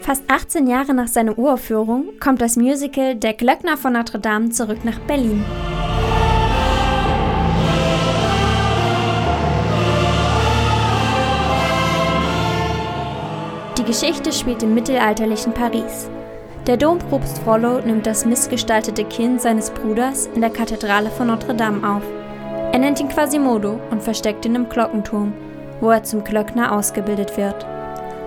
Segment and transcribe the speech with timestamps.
[0.00, 4.84] Fast 18 Jahre nach seiner Uraufführung kommt das Musical Der Glöckner von Notre Dame zurück
[4.84, 5.42] nach Berlin.
[13.78, 16.08] Die Geschichte spielt im mittelalterlichen Paris.
[16.66, 21.86] Der Dompropst Frollo nimmt das missgestaltete Kind seines Bruders in der Kathedrale von Notre Dame
[21.86, 22.02] auf.
[22.72, 25.32] Er nennt ihn Quasimodo und versteckt ihn im Glockenturm,
[25.80, 27.66] wo er zum Glöckner ausgebildet wird.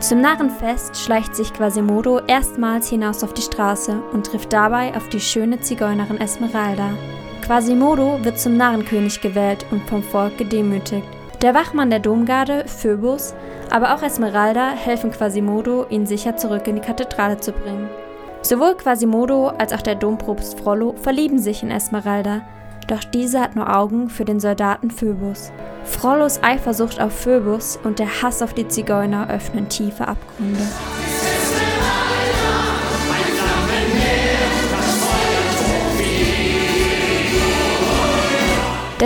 [0.00, 5.18] Zum Narrenfest schleicht sich Quasimodo erstmals hinaus auf die Straße und trifft dabei auf die
[5.18, 6.90] schöne Zigeunerin Esmeralda.
[7.44, 11.06] Quasimodo wird zum Narrenkönig gewählt und vom Volk gedemütigt.
[11.42, 13.34] Der Wachmann der Domgarde, Phoebus,
[13.70, 17.88] aber auch Esmeralda helfen Quasimodo, ihn sicher zurück in die Kathedrale zu bringen.
[18.42, 22.42] Sowohl Quasimodo als auch der Dompropst Frollo verlieben sich in Esmeralda,
[22.88, 25.52] doch diese hat nur Augen für den Soldaten Phoebus.
[25.84, 30.62] Frollos Eifersucht auf Phoebus und der Hass auf die Zigeuner öffnen tiefe Abgründe.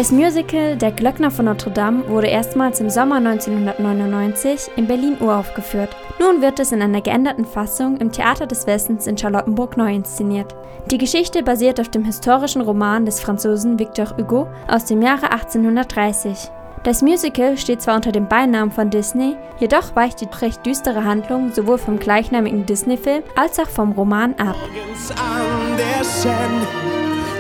[0.03, 5.95] Das Musical Der Glöckner von Notre Dame wurde erstmals im Sommer 1999 in Berlin uraufgeführt.
[6.19, 10.57] Nun wird es in einer geänderten Fassung im Theater des Westens in Charlottenburg neu inszeniert.
[10.91, 16.51] Die Geschichte basiert auf dem historischen Roman des Franzosen Victor Hugo aus dem Jahre 1830.
[16.83, 21.53] Das Musical steht zwar unter dem Beinamen von Disney, jedoch weicht die recht düstere Handlung
[21.53, 24.57] sowohl vom gleichnamigen Disney-Film als auch vom Roman ab.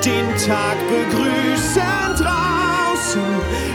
[0.04, 2.51] den Tag begrüßen
[3.12, 3.22] draußen.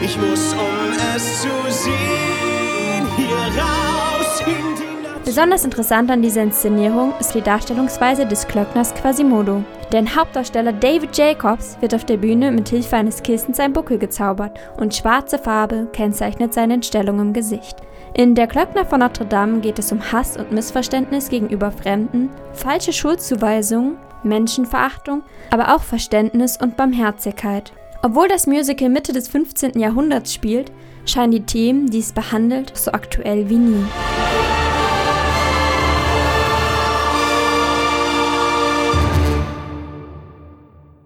[0.02, 7.13] Ich muss, um es zu sehen, hier raus in die Besonders interessant an dieser Inszenierung
[7.19, 9.63] ist die Darstellungsweise des Klöckners Quasimodo.
[9.91, 14.59] Denn Hauptdarsteller David Jacobs wird auf der Bühne mit Hilfe eines Kissens ein Buckel gezaubert
[14.77, 17.77] und schwarze Farbe kennzeichnet seine Entstellung im Gesicht.
[18.13, 22.91] In Der Klöckner von Notre Dame geht es um Hass und Missverständnis gegenüber Fremden, falsche
[22.91, 27.71] Schuldzuweisungen, Menschenverachtung, aber auch Verständnis und Barmherzigkeit.
[28.02, 29.80] Obwohl das Musical Mitte des 15.
[29.80, 30.71] Jahrhunderts spielt,
[31.05, 33.85] scheinen die Themen, die es behandelt, so aktuell wie nie.